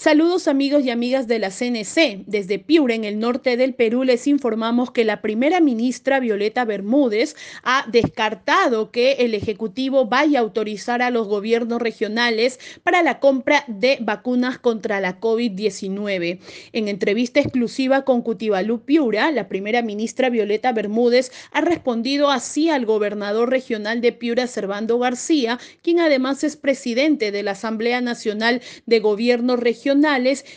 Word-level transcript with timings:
Saludos 0.00 0.48
amigos 0.48 0.82
y 0.82 0.88
amigas 0.88 1.28
de 1.28 1.38
la 1.38 1.50
CNC. 1.50 2.24
Desde 2.24 2.58
Piura, 2.58 2.94
en 2.94 3.04
el 3.04 3.18
norte 3.18 3.58
del 3.58 3.74
Perú, 3.74 4.02
les 4.02 4.26
informamos 4.26 4.90
que 4.90 5.04
la 5.04 5.20
primera 5.20 5.60
ministra 5.60 6.20
Violeta 6.20 6.64
Bermúdez 6.64 7.36
ha 7.64 7.84
descartado 7.86 8.92
que 8.92 9.12
el 9.18 9.34
Ejecutivo 9.34 10.06
vaya 10.06 10.38
a 10.38 10.42
autorizar 10.42 11.02
a 11.02 11.10
los 11.10 11.28
gobiernos 11.28 11.82
regionales 11.82 12.58
para 12.82 13.02
la 13.02 13.20
compra 13.20 13.62
de 13.66 13.98
vacunas 14.00 14.58
contra 14.58 15.02
la 15.02 15.20
COVID-19. 15.20 16.38
En 16.72 16.88
entrevista 16.88 17.40
exclusiva 17.40 18.06
con 18.06 18.22
Cutibalú 18.22 18.80
Piura, 18.80 19.30
la 19.32 19.48
primera 19.48 19.82
ministra 19.82 20.30
Violeta 20.30 20.72
Bermúdez 20.72 21.30
ha 21.52 21.60
respondido 21.60 22.30
así 22.30 22.70
al 22.70 22.86
gobernador 22.86 23.50
regional 23.50 24.00
de 24.00 24.12
Piura, 24.12 24.46
Servando 24.46 24.98
García, 24.98 25.58
quien 25.82 26.00
además 26.00 26.42
es 26.42 26.56
presidente 26.56 27.32
de 27.32 27.42
la 27.42 27.50
Asamblea 27.50 28.00
Nacional 28.00 28.62
de 28.86 29.00
Gobiernos 29.00 29.60
Regionales 29.60 29.89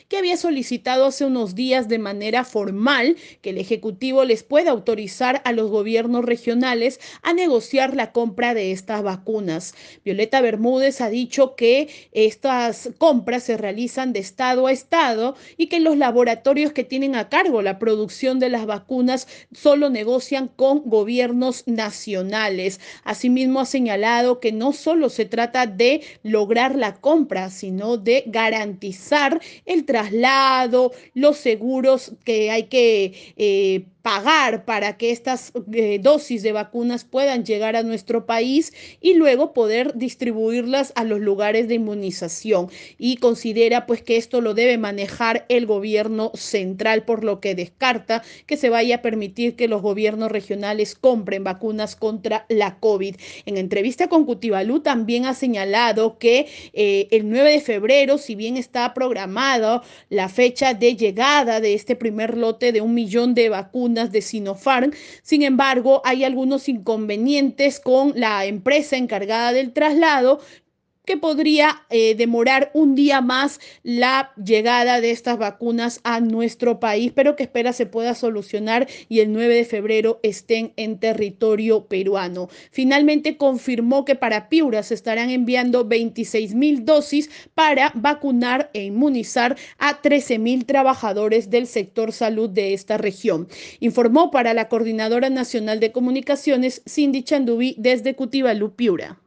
que 0.09 0.17
había 0.17 0.37
solicitado 0.37 1.05
hace 1.05 1.25
unos 1.25 1.55
días 1.55 1.87
de 1.87 1.97
manera 1.97 2.43
formal 2.43 3.15
que 3.41 3.49
el 3.49 3.57
Ejecutivo 3.57 4.25
les 4.25 4.43
pueda 4.43 4.71
autorizar 4.71 5.41
a 5.43 5.51
los 5.53 5.71
gobiernos 5.71 6.23
regionales 6.23 6.99
a 7.23 7.33
negociar 7.33 7.95
la 7.95 8.11
compra 8.11 8.53
de 8.53 8.71
estas 8.71 9.01
vacunas. 9.01 9.73
Violeta 10.05 10.41
Bermúdez 10.41 11.01
ha 11.01 11.09
dicho 11.09 11.55
que 11.55 11.89
estas 12.11 12.91
compras 12.99 13.43
se 13.43 13.57
realizan 13.57 14.13
de 14.13 14.19
estado 14.19 14.67
a 14.67 14.71
estado 14.71 15.35
y 15.57 15.67
que 15.67 15.79
los 15.79 15.97
laboratorios 15.97 16.71
que 16.73 16.83
tienen 16.83 17.15
a 17.15 17.29
cargo 17.29 17.61
la 17.61 17.79
producción 17.79 18.39
de 18.39 18.49
las 18.49 18.67
vacunas 18.67 19.27
solo 19.51 19.89
negocian 19.89 20.47
con 20.47 20.83
gobiernos 20.85 21.63
nacionales. 21.65 22.79
Asimismo 23.03 23.61
ha 23.61 23.65
señalado 23.65 24.39
que 24.39 24.51
no 24.51 24.73
solo 24.73 25.09
se 25.09 25.25
trata 25.25 25.65
de 25.65 26.01
lograr 26.21 26.75
la 26.75 26.95
compra, 26.95 27.49
sino 27.49 27.97
de 27.97 28.23
garantizar 28.27 29.22
el 29.65 29.85
traslado, 29.85 30.91
los 31.13 31.37
seguros 31.37 32.13
que 32.23 32.51
hay 32.51 32.63
que 32.63 33.33
eh, 33.37 33.85
pagar 34.03 34.65
para 34.65 34.97
que 34.97 35.11
estas 35.11 35.53
eh, 35.71 35.97
dosis 35.99 36.43
de 36.43 36.51
vacunas 36.51 37.05
puedan 37.05 37.45
llegar 37.45 37.77
a 37.77 37.83
nuestro 37.83 38.25
país 38.25 38.73
y 38.99 39.15
luego 39.15 39.53
poder 39.53 39.93
distribuirlas 39.95 40.91
a 40.95 41.05
los 41.05 41.21
lugares 41.21 41.69
de 41.69 41.75
inmunización. 41.75 42.69
Y 42.97 43.15
considera 43.17 43.85
pues 43.85 44.03
que 44.03 44.17
esto 44.17 44.41
lo 44.41 44.53
debe 44.53 44.77
manejar 44.77 45.45
el 45.47 45.65
gobierno 45.65 46.31
central, 46.35 47.05
por 47.05 47.23
lo 47.23 47.39
que 47.39 47.55
descarta 47.55 48.23
que 48.45 48.57
se 48.57 48.69
vaya 48.69 48.97
a 48.97 49.01
permitir 49.01 49.55
que 49.55 49.69
los 49.69 49.81
gobiernos 49.81 50.31
regionales 50.31 50.95
compren 50.95 51.45
vacunas 51.45 51.95
contra 51.95 52.45
la 52.49 52.79
COVID. 52.79 53.15
En 53.45 53.57
entrevista 53.57 54.09
con 54.09 54.25
Cutibalú 54.25 54.81
también 54.81 55.25
ha 55.25 55.33
señalado 55.33 56.17
que 56.17 56.47
eh, 56.73 57.07
el 57.11 57.29
9 57.29 57.53
de 57.53 57.61
febrero, 57.61 58.17
si 58.17 58.35
bien 58.35 58.57
está 58.57 58.93
programado 58.93 59.12
la 60.09 60.29
fecha 60.29 60.73
de 60.73 60.95
llegada 60.95 61.59
de 61.59 61.73
este 61.73 61.95
primer 61.95 62.37
lote 62.37 62.71
de 62.71 62.81
un 62.81 62.93
millón 62.93 63.33
de 63.33 63.49
vacunas, 63.49 64.11
de 64.11 64.21
Sinopharm. 64.21 64.91
Sin 65.21 65.43
embargo, 65.43 66.01
hay 66.03 66.23
algunos 66.23 66.69
inconvenientes 66.69 67.79
con 67.79 68.13
la 68.15 68.45
empresa 68.45 68.97
encargada 68.97 69.53
del 69.53 69.73
traslado 69.73 70.39
que 71.05 71.17
podría 71.17 71.83
eh, 71.89 72.15
demorar 72.15 72.71
un 72.73 72.95
día 72.95 73.19
más 73.19 73.59
la 73.83 74.31
llegada 74.41 75.01
de 75.01 75.11
estas 75.11 75.37
vacunas 75.37 75.99
a 76.03 76.21
nuestro 76.21 76.79
país, 76.79 77.11
pero 77.13 77.35
que 77.35 77.43
espera 77.43 77.73
se 77.73 77.85
pueda 77.85 78.15
solucionar 78.15 78.87
y 79.09 79.19
el 79.19 79.33
9 79.33 79.55
de 79.55 79.65
febrero 79.65 80.19
estén 80.23 80.71
en 80.77 80.99
territorio 80.99 81.87
peruano. 81.87 82.49
Finalmente 82.71 83.35
confirmó 83.35 84.05
que 84.05 84.15
para 84.15 84.47
Piura 84.47 84.81
se 84.83 84.93
estarán 84.93 85.29
enviando 85.29 85.85
26 85.85 86.55
mil 86.55 86.85
dosis 86.85 87.29
para 87.53 87.91
vacunar 87.95 88.69
e 88.73 88.83
inmunizar 88.85 89.57
a 89.79 90.01
13 90.01 90.39
mil 90.39 90.65
trabajadores 90.65 91.49
del 91.49 91.67
sector 91.67 92.13
salud 92.13 92.49
de 92.49 92.73
esta 92.73 92.97
región. 92.97 93.47
Informó 93.81 94.31
para 94.31 94.53
la 94.53 94.69
Coordinadora 94.69 95.29
Nacional 95.29 95.79
de 95.79 95.91
Comunicaciones, 95.91 96.81
Cindy 96.87 97.23
Chandubi, 97.23 97.75
desde 97.77 98.15
Cutibalú, 98.15 98.75
Piura. 98.75 99.22